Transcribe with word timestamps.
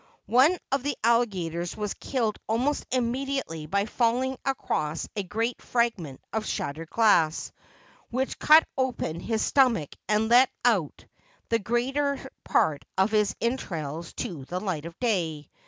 One 0.25 0.57
of 0.71 0.81
the 0.81 0.97
alligators 1.03 1.77
was 1.77 1.93
killed 1.93 2.39
almost 2.49 2.87
immediately 2.91 3.67
by 3.67 3.85
falling 3.85 4.35
across 4.43 5.07
a 5.15 5.21
great 5.21 5.61
fragment 5.61 6.19
of 6.33 6.47
shattered 6.47 6.89
glass, 6.89 7.51
which 8.09 8.39
cut 8.39 8.65
open 8.75 9.19
his 9.19 9.43
stomach 9.43 9.95
and 10.09 10.27
let 10.29 10.49
out 10.65 11.05
the 11.49 11.59
greater 11.59 12.17
part 12.43 12.83
of 12.97 13.11
his 13.11 13.35
entrails 13.39 14.13
to 14.13 14.43
the 14.45 14.59
light 14.59 14.85
of 14.85 14.99
day. 14.99 15.51